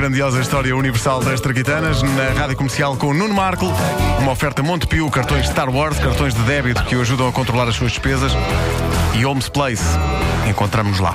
grandiosa 0.00 0.40
história 0.40 0.74
universal 0.74 1.20
das 1.20 1.42
Traquitanas 1.42 2.02
na 2.02 2.30
rádio 2.30 2.56
comercial 2.56 2.96
com 2.96 3.12
Nuno 3.12 3.34
Marco. 3.34 3.66
Uma 4.18 4.32
oferta 4.32 4.62
Montepio, 4.62 5.10
cartões 5.10 5.46
Star 5.46 5.68
Wars, 5.68 5.98
cartões 5.98 6.32
de 6.32 6.40
débito 6.44 6.82
que 6.84 6.96
o 6.96 7.02
ajudam 7.02 7.28
a 7.28 7.32
controlar 7.32 7.68
as 7.68 7.74
suas 7.74 7.92
despesas. 7.92 8.32
E 9.12 9.26
Homes 9.26 9.50
Place. 9.50 9.84
Encontramos 10.48 11.00
lá. 11.00 11.14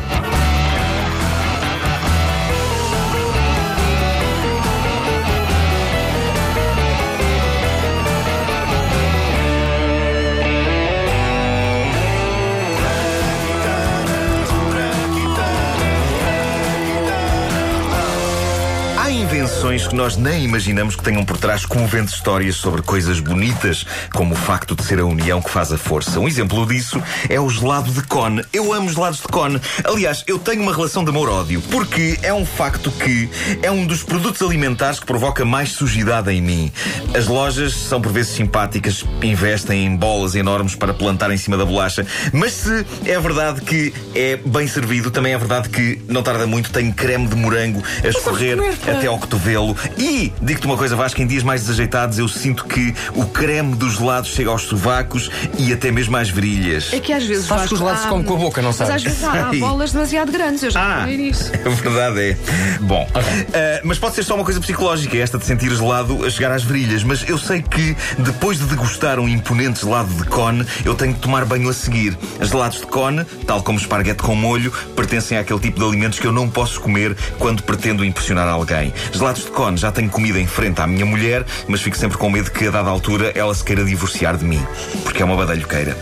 Que 19.65 19.95
nós 19.95 20.15
nem 20.15 20.43
imaginamos 20.43 20.95
que 20.95 21.03
tenham 21.03 21.25
por 21.25 21.37
trás 21.37 21.65
comoventes 21.65 22.13
histórias 22.13 22.55
sobre 22.55 22.83
coisas 22.83 23.19
bonitas, 23.19 23.83
como 24.13 24.35
o 24.35 24.37
facto 24.37 24.75
de 24.75 24.83
ser 24.83 24.99
a 24.99 25.05
união 25.05 25.41
que 25.41 25.49
faz 25.49 25.73
a 25.73 25.77
força. 25.77 26.19
Um 26.19 26.27
exemplo 26.27 26.67
disso 26.67 27.01
é 27.27 27.39
o 27.39 27.49
gelado 27.49 27.91
de 27.91 28.03
cone. 28.03 28.45
Eu 28.53 28.71
amo 28.71 28.87
gelados 28.91 29.21
de 29.21 29.27
cone. 29.27 29.59
Aliás, 29.83 30.23
eu 30.27 30.37
tenho 30.37 30.61
uma 30.61 30.71
relação 30.71 31.03
de 31.03 31.09
amor-ódio, 31.09 31.63
porque 31.71 32.19
é 32.21 32.31
um 32.31 32.45
facto 32.45 32.91
que 32.91 33.27
é 33.63 33.71
um 33.71 33.87
dos 33.87 34.03
produtos 34.03 34.43
alimentares 34.43 34.99
que 34.99 35.05
provoca 35.07 35.43
mais 35.43 35.71
sujidade 35.71 36.31
em 36.31 36.41
mim. 36.41 36.71
As 37.17 37.25
lojas 37.25 37.73
são 37.73 37.99
por 37.99 38.11
vezes 38.11 38.35
simpáticas, 38.35 39.03
investem 39.23 39.87
em 39.87 39.95
bolas 39.95 40.35
enormes 40.35 40.75
para 40.75 40.93
plantar 40.93 41.31
em 41.31 41.37
cima 41.37 41.57
da 41.57 41.65
bolacha, 41.65 42.05
mas 42.31 42.53
se 42.53 42.85
é 43.03 43.19
verdade 43.19 43.61
que 43.61 43.91
é 44.13 44.37
bem 44.37 44.67
servido, 44.67 45.09
também 45.09 45.33
é 45.33 45.37
verdade 45.39 45.69
que 45.69 45.99
não 46.07 46.21
tarda 46.21 46.45
muito, 46.45 46.69
tem 46.69 46.91
creme 46.91 47.27
de 47.27 47.35
morango 47.35 47.83
a 48.03 48.07
escorrer 48.07 48.59
até 48.87 49.07
ao 49.07 49.17
cotovelo. 49.17 49.54
E, 49.97 50.31
digo-te 50.41 50.65
uma 50.65 50.77
coisa, 50.77 50.95
Vasco, 50.95 51.21
em 51.21 51.27
dias 51.27 51.43
mais 51.43 51.61
desajeitados 51.61 52.17
eu 52.19 52.27
sinto 52.27 52.65
que 52.65 52.93
o 53.15 53.25
creme 53.25 53.75
dos 53.75 53.95
gelados 53.97 54.29
chega 54.31 54.49
aos 54.49 54.63
sovacos 54.63 55.29
e 55.57 55.71
até 55.71 55.91
mesmo 55.91 56.15
às 56.17 56.29
virilhas. 56.29 56.91
É 56.93 56.99
que 56.99 57.13
às 57.13 57.23
vezes. 57.25 57.45
Sabes 57.47 57.67
que 57.67 57.73
os 57.75 57.79
lados 57.79 58.05
há- 58.05 58.09
comem 58.09 58.25
com 58.25 58.33
a 58.33 58.37
boca, 58.37 58.61
não 58.61 58.69
Mas 58.69 58.81
às 58.81 58.87
sabes? 58.87 59.03
vezes 59.03 59.23
há, 59.23 59.31
há 59.49 59.53
bolas 59.53 59.91
demasiado 59.91 60.31
grandes, 60.31 60.63
eu 60.63 60.71
já 60.71 61.03
Ah. 61.03 61.05
nisso. 61.05 61.51
A 61.65 61.69
verdade 61.69 62.19
é. 62.19 62.37
Bom, 62.81 63.07
ah, 63.13 63.81
mas 63.83 63.97
pode 63.97 64.15
ser 64.15 64.23
só 64.23 64.35
uma 64.35 64.43
coisa 64.43 64.59
psicológica, 64.59 65.17
esta 65.17 65.37
de 65.37 65.45
sentir 65.45 65.73
gelado 65.75 66.25
a 66.25 66.29
chegar 66.29 66.51
às 66.51 66.63
virilhas. 66.63 67.03
Mas 67.03 67.27
eu 67.27 67.37
sei 67.37 67.61
que 67.61 67.95
depois 68.19 68.57
de 68.59 68.65
degustar 68.65 69.19
um 69.19 69.27
imponente 69.27 69.81
gelado 69.81 70.09
de 70.13 70.23
cone, 70.25 70.65
eu 70.83 70.95
tenho 70.95 71.13
que 71.13 71.19
tomar 71.19 71.45
banho 71.45 71.69
a 71.69 71.73
seguir. 71.73 72.17
Gelados 72.41 72.79
de 72.79 72.87
cone, 72.87 73.23
tal 73.45 73.61
como 73.63 73.77
esparguete 73.79 74.21
com 74.23 74.35
molho, 74.35 74.71
pertencem 74.95 75.37
àquele 75.37 75.59
tipo 75.59 75.79
de 75.79 75.85
alimentos 75.85 76.19
que 76.19 76.25
eu 76.27 76.31
não 76.31 76.49
posso 76.49 76.79
comer 76.81 77.15
quando 77.39 77.63
pretendo 77.63 78.03
impressionar 78.03 78.47
alguém. 78.47 78.93
Gelados 79.11 79.44
de 79.45 79.51
cone 79.51 79.77
já 79.77 79.91
tenho 79.91 80.09
comida 80.09 80.39
em 80.39 80.47
frente 80.47 80.81
à 80.81 80.87
minha 80.87 81.05
mulher, 81.05 81.45
mas 81.67 81.81
fico 81.81 81.97
sempre 81.97 82.17
com 82.17 82.29
medo 82.29 82.51
que 82.51 82.67
a 82.67 82.71
dada 82.71 82.89
altura 82.89 83.31
ela 83.35 83.53
se 83.53 83.63
queira 83.63 83.83
divorciar 83.83 84.37
de 84.37 84.45
mim, 84.45 84.65
porque 85.03 85.21
é 85.21 85.25
uma 85.25 85.35
badalhoqueira. 85.35 85.97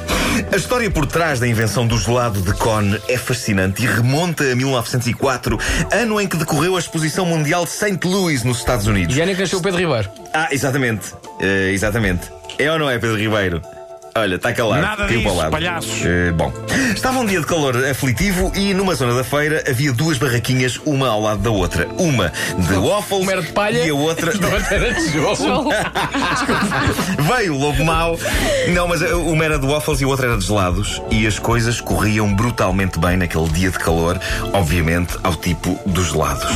A 0.52 0.56
história 0.56 0.90
por 0.90 1.06
trás 1.06 1.40
da 1.40 1.48
invenção 1.48 1.86
do 1.86 1.98
gelado 1.98 2.42
de 2.42 2.54
cone 2.54 3.00
é 3.08 3.18
fascinante 3.18 3.84
e 3.84 3.86
remonta 3.86 4.44
a 4.44 4.56
1904, 4.56 5.60
ano 5.92 6.20
em 6.20 6.28
que 6.28 6.38
decorreu 6.38 6.76
a 6.76 6.80
Exposição 6.80 7.26
Mundial 7.26 7.66
de 7.66 7.72
St. 7.72 8.00
Louis, 8.04 8.44
nos 8.44 8.58
Estados 8.58 8.88
Unidos. 8.88 9.16
E 9.16 9.22
é 9.22 9.26
nem 9.26 9.36
que 9.36 9.42
nasceu 9.42 9.60
o 9.60 9.62
Pedro 9.62 9.80
Ribeiro. 9.80 10.10
Ah, 10.34 10.48
exatamente. 10.52 11.14
Eh, 11.40 11.72
exatamente. 11.72 12.32
É 12.58 12.72
ou 12.72 12.80
não 12.80 12.90
é, 12.90 12.98
Pedro 12.98 13.18
Ribeiro? 13.18 13.62
Olha, 14.16 14.36
está 14.36 14.54
calado. 14.54 14.82
Nada 14.82 15.08
Caiu 15.08 15.22
disso, 15.22 15.50
palhaços. 15.50 16.06
Eh, 16.06 16.32
bom, 16.32 16.54
estava 16.94 17.18
um 17.18 17.26
dia 17.26 17.40
de 17.40 17.48
calor 17.48 17.76
aflitivo 17.84 18.52
e 18.56 18.72
numa 18.72 18.94
zona 18.94 19.16
da 19.16 19.24
feira 19.24 19.64
havia 19.68 19.92
duas 19.92 20.20
barraquinhas, 20.20 20.80
uma 20.86 21.08
ao 21.08 21.20
lado 21.20 21.42
da 21.42 21.50
outra. 21.50 21.88
Uma 21.98 22.32
de 22.58 22.74
waffles 22.76 23.24
Uma 23.24 23.42
de 23.42 23.52
palha 23.52 23.84
e 23.84 23.90
a 23.90 23.96
outra 23.96 24.32
e 24.32 24.44
a 24.44 24.48
outra 24.48 24.76
era 24.76 24.94
de 24.94 25.04
tijolo. 25.04 25.70
Veio 27.36 27.56
o 27.56 27.58
lobo 27.58 27.84
mau. 27.84 28.20
Não, 28.72 28.88
mas 28.88 29.02
uh, 29.02 29.20
uma 29.20 29.46
era 29.46 29.58
de 29.58 29.66
waffles 29.66 30.00
e 30.00 30.04
a 30.04 30.08
outra 30.08 30.28
era 30.28 30.38
de 30.38 30.46
gelados. 30.46 31.02
E 31.10 31.26
as 31.26 31.40
coisas 31.40 31.82
corriam 31.82 32.32
brutalmente 32.36 33.00
bem 33.00 33.18
naquele 33.18 33.50
dia 33.50 33.72
de 33.72 33.80
calor, 33.80 34.20
obviamente 34.54 35.18
ao 35.24 35.36
tipo 35.36 35.80
dos 35.88 36.12
gelados. 36.12 36.52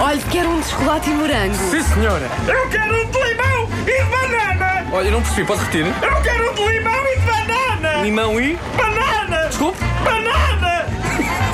Olha, 0.00 0.20
quero 0.30 0.48
um 0.48 0.60
de 0.60 0.68
chocolate 0.68 1.10
e 1.10 1.12
morango. 1.12 1.54
Sim, 1.70 1.82
senhora. 1.82 2.30
Eu 2.48 2.68
quero 2.70 2.94
um 2.94 3.10
de 3.10 3.18
limão 3.18 3.68
e 3.80 3.84
de 3.84 4.04
banana! 4.04 4.65
Olha, 4.96 5.08
eu 5.08 5.12
não 5.12 5.20
percebi, 5.20 5.46
pode 5.46 5.60
repetir? 5.60 5.84
Eu 5.84 6.22
quero 6.22 6.50
um 6.50 6.54
de 6.54 6.64
limão 6.68 7.06
e 7.06 7.18
de 7.18 7.26
banana! 7.26 8.02
Limão 8.02 8.40
e. 8.40 8.58
Banana! 8.78 9.46
Desculpe, 9.48 9.78
Banana! 10.02 10.86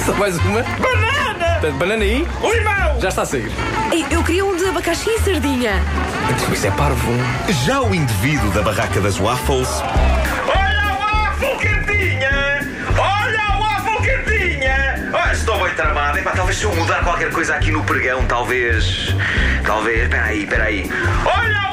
só 0.06 0.12
mais 0.12 0.36
uma. 0.38 0.62
Banana! 0.62 1.58
Portanto, 1.60 1.74
Banana 1.76 2.04
e. 2.04 2.18
Limão! 2.18 3.00
Já 3.00 3.08
está 3.08 3.22
a 3.22 3.26
sair. 3.26 3.50
Eu 4.12 4.22
queria 4.22 4.44
um 4.44 4.56
de 4.56 4.64
abacaxi 4.64 5.10
e 5.10 5.18
sardinha. 5.18 5.82
Isso 6.52 6.68
é 6.68 6.70
parvo. 6.70 7.12
Já 7.64 7.80
o 7.80 7.92
indivíduo 7.92 8.48
da 8.52 8.62
barraca 8.62 9.00
das 9.00 9.18
waffles 9.18 9.68
Olha 10.46 10.82
a 10.84 10.98
waffle 11.00 11.56
quentinha! 11.56 12.60
Olha 12.96 13.42
a 13.42 13.58
waffle 13.58 14.06
quentinha! 14.06 15.10
Ah, 15.12 15.32
estou 15.32 15.58
bem 15.64 15.74
tramado. 15.74 16.16
Epá, 16.16 16.30
talvez 16.30 16.58
se 16.58 16.62
eu 16.62 16.72
mudar 16.76 17.02
qualquer 17.02 17.32
coisa 17.32 17.56
aqui 17.56 17.72
no 17.72 17.82
pregão, 17.82 18.24
talvez. 18.26 19.16
Talvez. 19.66 20.04
Espera 20.04 20.26
aí, 20.26 20.44
espera 20.44 20.64
aí. 20.64 20.88
Olha 21.24 21.58
a 21.58 21.71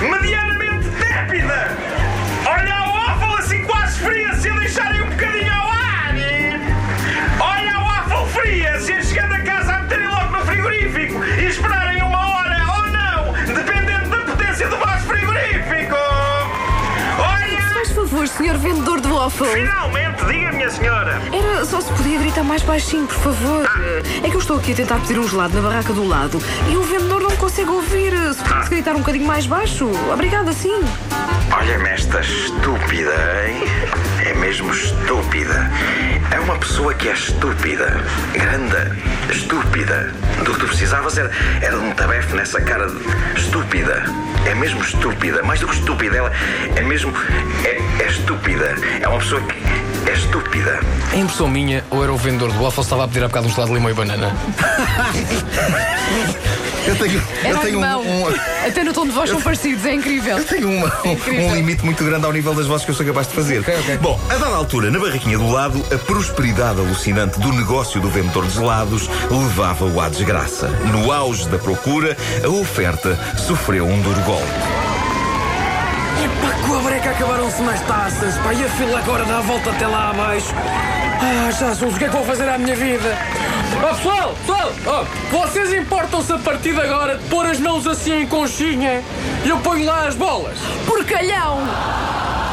waffle 0.00 0.57
senhor 18.48 18.58
vendedor 18.58 19.00
de 19.00 19.08
waffles. 19.08 19.52
Finalmente, 19.52 20.24
diga 20.24 20.52
minha 20.52 20.70
senhora! 20.70 21.20
Era 21.32 21.64
só 21.66 21.80
se 21.82 21.92
podia 21.92 22.18
gritar 22.18 22.42
mais 22.42 22.62
baixinho, 22.62 23.06
por 23.06 23.16
favor. 23.16 23.66
É 24.22 24.30
que 24.30 24.34
eu 24.34 24.40
estou 24.40 24.56
aqui 24.56 24.72
a 24.72 24.74
tentar 24.74 24.98
pedir 25.00 25.18
um 25.18 25.28
gelado 25.28 25.54
na 25.54 25.68
barraca 25.68 25.92
do 25.92 26.06
lado 26.06 26.40
e 26.70 26.76
o 26.76 26.82
vendedor 26.82 27.20
não 27.20 27.36
consegue 27.36 27.70
ouvir. 27.70 28.12
Se 28.32 28.42
pudesse 28.42 28.70
gritar 28.70 28.94
um 28.94 29.00
bocadinho 29.00 29.26
mais 29.26 29.46
baixo. 29.46 29.90
Obrigada, 30.12 30.52
sim. 30.52 30.80
Olha-me 31.54 31.88
esta 31.90 32.20
estúpida, 32.20 33.14
hein? 33.46 33.62
É 34.24 34.34
mesmo 34.34 34.70
estúpida. 34.72 35.70
É 36.30 36.40
uma 36.40 36.56
pessoa 36.56 36.94
que 36.94 37.08
é 37.08 37.12
estúpida. 37.12 38.02
Grande, 38.32 39.30
estúpida. 39.30 40.14
Do 40.44 40.54
que 40.54 40.60
tu 40.60 40.66
precisavas 40.66 41.18
era, 41.18 41.30
era 41.60 41.78
um 41.78 41.92
tabefe 41.92 42.34
nessa 42.34 42.60
cara 42.62 42.86
de 42.86 43.40
estúpida. 43.40 44.04
É 44.48 44.54
mesmo 44.54 44.82
estúpida. 44.82 45.42
Mais 45.42 45.60
do 45.60 45.68
que 45.68 45.74
estúpida, 45.74 46.16
ela 46.16 46.32
é 46.74 46.80
mesmo. 46.80 47.12
É, 47.64 47.78
é 48.02 48.06
estúpida. 48.06 48.74
É 49.00 49.06
uma 49.06 49.18
pessoa 49.18 49.42
que 49.42 49.54
é 50.08 50.12
estúpida. 50.14 50.80
A 51.12 51.16
impressão 51.16 51.48
minha, 51.48 51.84
ou 51.90 52.02
era 52.02 52.10
o 52.10 52.16
vendedor 52.16 52.50
do 52.50 52.62
waffle, 52.62 52.82
estava 52.82 53.04
a 53.04 53.08
pedir 53.08 53.24
há 53.24 53.28
bocado 53.28 53.46
um 53.46 53.50
gelado 53.50 53.68
de 53.68 53.74
limão 53.74 53.90
e 53.90 53.94
banana. 53.94 54.32
Eu 56.86 56.96
tenho, 56.96 57.22
Era 57.44 57.62
limão. 57.64 58.02
Até 58.66 58.82
no 58.82 58.92
tom 58.94 59.04
de 59.06 59.12
voz 59.12 59.28
são 59.28 59.40
parecidos, 59.42 59.84
é 59.84 59.92
incrível. 59.94 60.42
tenho 60.44 60.70
uma- 60.70 60.92
um, 61.04 61.12
Incrível. 61.12 61.46
um 61.46 61.54
limite 61.54 61.84
muito 61.84 62.02
grande 62.02 62.24
ao 62.24 62.32
nível 62.32 62.54
das 62.54 62.66
vozes 62.66 62.84
que 62.84 62.90
eu 62.90 62.94
sou 62.94 63.04
capaz 63.04 63.28
de 63.28 63.34
fazer. 63.34 63.60
Ok, 63.60 63.74
ok. 63.78 63.96
Bom, 63.98 64.18
a 64.30 64.36
dada 64.36 64.56
altura, 64.56 64.90
na 64.90 64.98
barraquinha 64.98 65.36
do 65.36 65.50
lado, 65.50 65.84
a 65.92 65.98
prosperidade 65.98 66.78
alucinante 66.80 67.38
do 67.40 67.52
negócio 67.52 68.00
do 68.00 68.08
vendedor 68.08 68.46
de 68.46 68.54
gelados 68.54 69.08
levava-o 69.30 70.00
à 70.00 70.08
desgraça. 70.08 70.68
No 70.68 71.12
auge 71.12 71.46
da 71.48 71.58
procura, 71.58 72.16
a 72.42 72.48
oferta 72.48 73.18
sofreu 73.46 73.86
um 73.86 74.00
duro 74.00 74.20
golpe. 74.22 74.44
Epá, 76.24 76.66
com 76.66 76.74
a 76.78 76.82
breca 76.82 77.10
acabaram-se 77.10 77.62
mais 77.62 77.80
taças. 77.82 78.34
Pá, 78.38 78.52
e 78.54 78.64
a 78.64 78.68
fila 78.70 78.98
agora 78.98 79.24
dá 79.24 79.38
a 79.38 79.42
volta 79.42 79.70
até 79.70 79.86
lá 79.86 80.10
abaixo. 80.10 80.54
Ah, 81.20 81.50
Jesus, 81.50 81.94
o 81.94 81.98
que 81.98 82.04
é 82.04 82.08
que 82.08 82.14
vou 82.16 82.24
fazer 82.24 82.48
à 82.48 82.56
minha 82.56 82.74
vida? 82.76 83.18
Oh, 83.80 83.94
pessoal, 83.94 84.34
pessoal, 84.34 84.72
oh, 84.86 85.36
vocês 85.36 85.72
importam-se 85.72 86.32
a 86.32 86.38
partir 86.38 86.74
de 86.74 86.80
agora 86.80 87.16
de 87.16 87.24
pôr 87.28 87.46
as 87.46 87.60
mãos 87.60 87.86
assim 87.86 88.22
em 88.22 88.26
conchinha 88.26 89.04
e 89.44 89.48
eu 89.48 89.58
ponho 89.58 89.86
lá 89.86 90.08
as 90.08 90.16
bolas? 90.16 90.58
Porcalhão! 90.84 91.58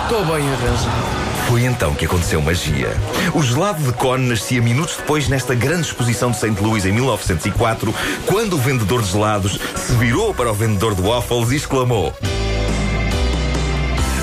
Estou 0.04 0.24
bem 0.25 0.48
arranjado. 0.48 1.25
Foi 1.48 1.63
então 1.63 1.95
que 1.95 2.06
aconteceu 2.06 2.42
magia. 2.44 2.95
O 3.33 3.42
gelado 3.42 3.81
de 3.81 3.92
cone 3.94 4.27
nascia 4.27 4.62
minutos 4.62 4.98
depois 4.98 5.27
nesta 5.27 5.56
grande 5.56 5.88
exposição 5.88 6.30
de 6.30 6.38
St. 6.38 6.62
Louis 6.62 6.86
em 6.86 6.92
1904, 6.92 7.94
quando 8.27 8.54
o 8.54 8.60
vendedor 8.60 9.01
de 9.01 9.12
gelados 9.12 9.60
se 9.75 9.94
virou 9.94 10.31
para 10.31 10.51
o 10.51 10.54
vendedor 10.54 10.94
de 10.94 11.01
waffles 11.01 11.51
e 11.51 11.56
exclamou: 11.56 12.13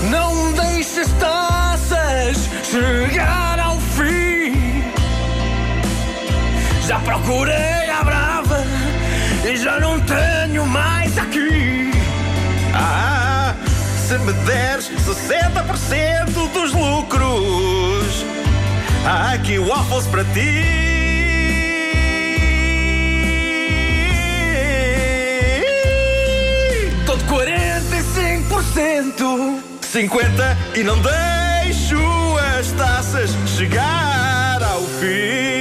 Não 0.08 0.52
deixes 0.52 1.08
taças 1.18 2.48
chegar 2.64 3.61
Já 6.86 6.98
procurei 6.98 7.88
a 7.90 8.02
brava 8.02 8.64
e 9.48 9.56
já 9.56 9.78
não 9.78 10.00
tenho 10.00 10.66
mais 10.66 11.16
aqui. 11.16 11.92
Ah, 12.74 13.54
se 13.96 14.18
me 14.18 14.32
deres 14.44 14.90
60% 14.90 16.52
dos 16.52 16.72
lucros, 16.72 18.26
há 19.06 19.30
aqui 19.32 19.58
waffles 19.58 20.08
para 20.08 20.24
ti. 20.24 20.64
Estou 27.00 27.16
de 27.16 27.24
45%, 27.24 29.62
50% 29.82 30.56
e 30.74 30.82
não 30.82 30.98
deixo 31.00 31.96
as 32.58 32.72
taças 32.72 33.30
chegar 33.46 34.60
ao 34.62 34.82
fim. 34.82 35.51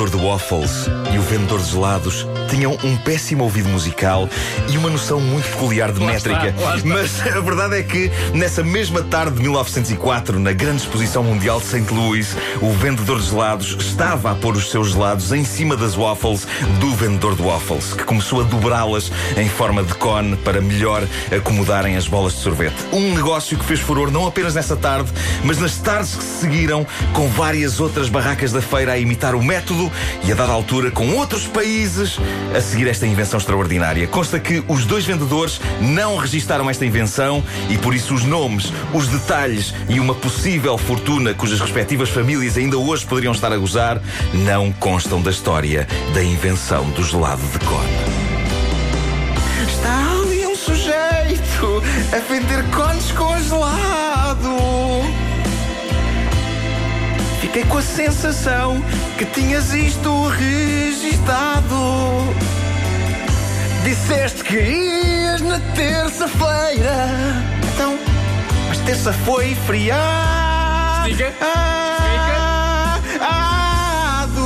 Vendedor 0.00 0.18
de 0.18 0.26
waffles 0.26 0.86
e 1.12 1.18
o 1.18 1.20
vendedor 1.20 1.60
de 1.60 1.72
gelados 1.72 2.26
tinham 2.48 2.72
um 2.82 2.96
péssimo 2.96 3.44
ouvido 3.44 3.68
musical 3.68 4.26
e 4.72 4.78
uma 4.78 4.88
noção 4.88 5.20
muito 5.20 5.46
peculiar 5.50 5.92
de 5.92 6.00
métrica. 6.00 6.54
Mas 6.86 7.20
a 7.20 7.38
verdade 7.40 7.78
é 7.78 7.82
que, 7.82 8.10
nessa 8.32 8.62
mesma 8.62 9.02
tarde 9.02 9.36
de 9.36 9.42
1904, 9.42 10.40
na 10.40 10.52
grande 10.52 10.78
exposição 10.78 11.22
mundial 11.22 11.60
de 11.60 11.66
St. 11.66 11.92
Louis, 11.92 12.34
o 12.62 12.72
vendedor 12.72 13.20
de 13.20 13.28
gelados 13.28 13.76
estava 13.78 14.30
a 14.30 14.34
pôr 14.34 14.56
os 14.56 14.70
seus 14.70 14.92
gelados 14.92 15.32
em 15.32 15.44
cima 15.44 15.76
das 15.76 15.94
waffles 15.96 16.46
do 16.80 16.94
vendedor 16.94 17.36
de 17.36 17.42
waffles, 17.42 17.92
que 17.92 18.04
começou 18.04 18.40
a 18.40 18.44
dobrá-las 18.44 19.12
em 19.36 19.50
forma 19.50 19.82
de 19.82 19.92
cone 19.92 20.34
para 20.38 20.62
melhor 20.62 21.06
acomodarem 21.30 21.98
as 21.98 22.08
bolas 22.08 22.32
de 22.32 22.38
sorvete. 22.38 22.86
Um 22.90 23.14
negócio 23.14 23.58
que 23.58 23.64
fez 23.66 23.80
furor 23.80 24.10
não 24.10 24.26
apenas 24.26 24.54
nessa 24.54 24.76
tarde, 24.76 25.12
mas 25.44 25.58
nas 25.58 25.76
tardes 25.76 26.14
que 26.14 26.24
se 26.24 26.40
seguiram, 26.40 26.86
com 27.12 27.28
várias 27.28 27.80
outras 27.80 28.08
barracas 28.08 28.50
da 28.50 28.62
feira 28.62 28.92
a 28.92 28.98
imitar 28.98 29.34
o 29.34 29.42
método 29.42 29.89
e 30.24 30.32
a 30.32 30.34
dada 30.34 30.52
altura 30.52 30.90
com 30.90 31.14
outros 31.16 31.46
países 31.46 32.18
a 32.56 32.60
seguir 32.60 32.88
esta 32.88 33.06
invenção 33.06 33.38
extraordinária. 33.38 34.06
Consta 34.06 34.38
que 34.38 34.62
os 34.68 34.84
dois 34.84 35.04
vendedores 35.04 35.60
não 35.80 36.16
registaram 36.16 36.68
esta 36.68 36.84
invenção 36.84 37.42
e 37.68 37.78
por 37.78 37.94
isso 37.94 38.14
os 38.14 38.24
nomes, 38.24 38.72
os 38.92 39.08
detalhes 39.08 39.74
e 39.88 40.00
uma 40.00 40.14
possível 40.14 40.76
fortuna 40.76 41.34
cujas 41.34 41.60
respectivas 41.60 42.08
famílias 42.08 42.56
ainda 42.56 42.78
hoje 42.78 43.06
poderiam 43.06 43.32
estar 43.32 43.52
a 43.52 43.56
gozar 43.56 44.00
não 44.32 44.72
constam 44.72 45.20
da 45.20 45.30
história 45.30 45.86
da 46.14 46.22
invenção 46.22 46.88
do 46.90 47.02
gelado 47.02 47.42
de 47.42 47.58
cone. 47.60 47.90
Está 49.66 50.12
ali 50.20 50.46
um 50.46 50.56
sujeito 50.56 51.82
a 52.12 52.18
vender 52.18 52.64
cones 52.70 53.12
congelado. 53.12 54.56
Fiquei 57.40 57.64
com 57.64 57.78
a 57.78 57.82
sensação 57.82 58.82
que 59.20 59.26
tinhas 59.26 59.74
isto 59.74 60.28
registado. 60.28 61.76
Disseste 63.84 64.42
que 64.42 64.56
ias 64.56 65.42
na 65.42 65.60
terça-feira. 65.74 67.06
Então, 67.74 67.98
mas 68.66 68.78
terça 68.78 69.12
foi 69.12 69.54
feriado. 69.66 71.10
Ado. 73.20 74.40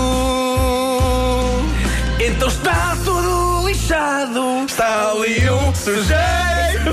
Então 2.18 2.48
está 2.48 2.96
tudo 3.04 3.68
lixado. 3.68 4.64
Está 4.66 5.12
ali 5.12 5.48
um 5.50 5.72
sujeito 5.72 6.18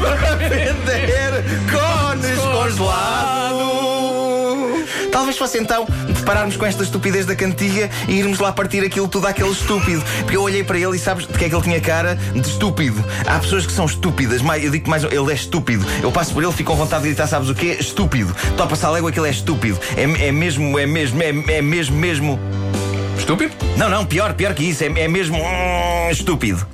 a 0.05 0.35
vender 0.35 1.43
cones 1.71 2.37
congelados. 2.37 3.41
Talvez 5.11 5.35
fosse 5.35 5.57
então 5.57 5.87
pararmos 6.21 6.57
com 6.57 6.65
esta 6.65 6.83
estupidez 6.83 7.25
da 7.25 7.35
cantiga 7.35 7.89
e 8.07 8.19
irmos 8.19 8.39
lá 8.39 8.51
partir 8.51 8.83
aquilo 8.83 9.07
tudo 9.07 9.27
àquele 9.27 9.51
estúpido. 9.51 10.03
Porque 10.19 10.37
eu 10.37 10.41
olhei 10.41 10.63
para 10.63 10.77
ele 10.77 10.95
e 10.95 10.99
sabes 10.99 11.27
de 11.27 11.33
que 11.33 11.45
é 11.45 11.49
que 11.49 11.55
ele 11.55 11.63
tinha 11.63 11.81
cara? 11.81 12.15
De 12.15 12.39
estúpido. 12.39 13.03
Há 13.25 13.39
pessoas 13.39 13.65
que 13.65 13.73
são 13.73 13.85
estúpidas, 13.85 14.41
mais, 14.41 14.63
eu 14.63 14.71
digo 14.71 14.89
mais, 14.89 15.03
ele 15.03 15.31
é 15.31 15.35
estúpido. 15.35 15.85
Eu 16.01 16.11
passo 16.11 16.33
por 16.33 16.43
ele, 16.43 16.51
fico 16.51 16.71
com 16.71 16.77
vontade 16.77 17.03
de 17.03 17.09
gritar, 17.09 17.27
sabes 17.27 17.49
o 17.49 17.55
quê? 17.55 17.77
Estúpido. 17.79 18.35
Estou 18.49 18.89
a 18.89 18.91
légua 18.91 19.11
que 19.11 19.19
ele 19.19 19.27
é 19.27 19.31
estúpido. 19.31 19.79
É, 19.95 20.27
é 20.27 20.31
mesmo, 20.31 20.77
é 20.77 20.85
mesmo, 20.85 21.21
é, 21.21 21.29
é 21.29 21.61
mesmo, 21.61 21.97
mesmo. 21.97 22.39
Estúpido? 23.17 23.53
Não, 23.77 23.89
não, 23.89 24.05
pior, 24.05 24.33
pior 24.33 24.53
que 24.53 24.63
isso. 24.63 24.83
É, 24.83 24.87
é 24.87 25.07
mesmo 25.07 25.37
hum, 25.37 26.09
estúpido. 26.09 26.65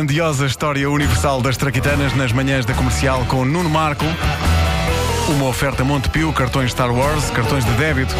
Grandiosa 0.00 0.46
história 0.46 0.90
universal 0.90 1.42
das 1.42 1.58
traquitanas 1.58 2.16
nas 2.16 2.32
manhãs 2.32 2.64
da 2.64 2.72
comercial 2.72 3.22
com 3.26 3.44
Nuno 3.44 3.68
Marco. 3.68 4.06
Uma 5.28 5.44
oferta 5.44 5.84
Montepio, 5.84 6.32
cartões 6.32 6.70
Star 6.70 6.90
Wars, 6.90 7.28
cartões 7.28 7.66
de 7.66 7.70
débito 7.72 8.14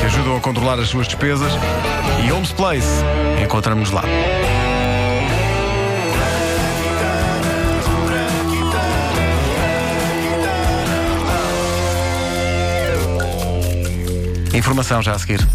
que 0.00 0.06
ajudam 0.06 0.36
a 0.36 0.40
controlar 0.40 0.76
as 0.80 0.88
suas 0.88 1.06
despesas. 1.06 1.52
E 2.26 2.32
Homes 2.32 2.50
Place. 2.50 2.88
Encontramos 3.40 3.92
lá. 3.92 4.02
Informação 14.52 15.00
já 15.00 15.12
a 15.12 15.18
seguir. 15.20 15.46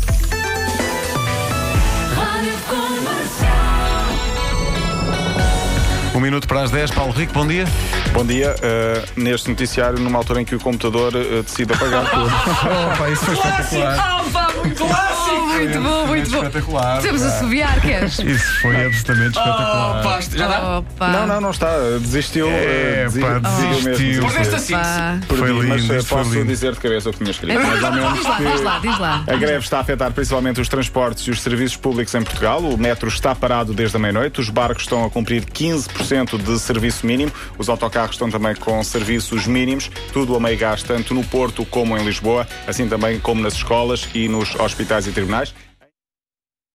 Minuto 6.33 6.47
para 6.47 6.63
as 6.63 6.71
10. 6.71 6.91
Paulo 6.91 7.11
Rico, 7.13 7.31
bom 7.33 7.45
dia. 7.45 7.65
Bom 8.11 8.25
dia. 8.25 8.55
Uh, 8.55 9.21
neste 9.21 9.49
noticiário, 9.49 9.99
numa 9.99 10.17
altura 10.17 10.41
em 10.41 10.45
que 10.45 10.55
o 10.55 10.59
computador 10.59 11.13
uh, 11.13 11.43
decide 11.43 11.73
apagar 11.73 12.09
tudo. 12.09 12.25
Opa, 12.25 13.09
isso 13.11 13.25
foi 13.25 13.35
espetacular. 13.35 14.52
Muito 14.63 14.85
clássico. 14.85 15.23
Oh, 15.33 15.45
muito 15.53 15.79
bom, 15.81 16.07
muito 16.07 16.29
bom. 16.31 16.37
Espetacular. 16.43 17.01
Temos 17.01 17.21
a 17.23 17.39
subiar, 17.39 17.79
queres? 17.81 18.19
Isso 18.19 18.61
foi 18.61 18.85
absolutamente 18.85 19.37
espetacular. 19.37 19.99
Oh, 19.99 20.03
pá, 20.03 20.19
já 20.21 20.47
dá? 20.47 20.77
Opa. 20.79 21.07
não, 21.09 21.27
não, 21.27 21.41
não 21.41 21.51
está. 21.51 21.67
Desistiu. 21.99 22.47
É, 22.49 23.05
uh, 23.07 23.11
desi- 23.11 23.21
pá, 23.21 23.39
desistiu 23.39 23.91
desistiu. 23.91 24.29
síntese. 24.29 24.73
Opa. 24.73 25.19
Perdi, 25.27 25.37
Foi 25.37 25.51
lindo, 25.51 25.67
mas 25.67 25.81
isto 25.83 26.05
foi 26.05 26.17
posso 26.17 26.33
lindo. 26.33 26.45
dizer 26.47 26.73
de 26.73 26.79
cabeça 26.79 27.09
o 27.09 27.11
que 27.13 27.17
tinha 27.19 27.31
escrito. 27.31 27.53
É 27.53 27.59
Mais 27.59 27.83
ou 27.83 27.91
menos 27.91 28.13
Diz 28.13 28.23
lá, 28.25 28.35
que 28.37 28.43
diz 28.51 28.61
lá, 28.61 28.79
diz 28.79 28.99
lá. 28.99 29.23
A 29.27 29.35
greve 29.35 29.59
está 29.59 29.77
a 29.77 29.81
afetar 29.81 30.11
principalmente 30.11 30.61
os 30.61 30.67
transportes 30.69 31.23
e 31.27 31.31
os 31.31 31.41
serviços 31.41 31.77
públicos 31.77 32.13
em 32.15 32.21
Portugal. 32.23 32.59
O 32.61 32.77
metro 32.77 33.07
está 33.07 33.33
parado 33.35 33.73
desde 33.73 33.95
a 33.95 33.99
meia-noite. 33.99 34.39
Os 34.41 34.49
barcos 34.49 34.83
estão 34.83 35.03
a 35.05 35.09
cumprir 35.09 35.45
15% 35.45 36.37
de 36.41 36.59
serviço 36.59 37.05
mínimo. 37.05 37.31
Os 37.57 37.69
autocarros 37.69 38.15
estão 38.15 38.29
também 38.29 38.55
com 38.55 38.83
serviços 38.83 39.45
mínimos. 39.47 39.89
Tudo 40.11 40.35
a 40.35 40.39
meio 40.39 40.57
gás, 40.57 40.83
tanto 40.83 41.13
no 41.13 41.23
Porto 41.23 41.65
como 41.65 41.97
em 41.97 42.03
Lisboa, 42.05 42.47
assim 42.67 42.87
também 42.87 43.19
como 43.19 43.41
nas 43.41 43.53
escolas 43.53 44.07
e 44.13 44.27
nos 44.27 44.52
hospitais 44.55 45.07
e 45.07 45.11
tribunais. 45.11 45.53